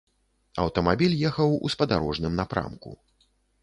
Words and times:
Аўтамабіль 0.63 1.15
ехаў 1.31 1.55
у 1.55 1.67
спадарожным 1.77 2.33
напрамку. 2.43 2.89